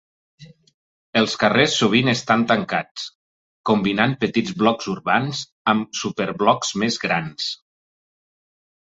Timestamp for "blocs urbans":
4.61-5.43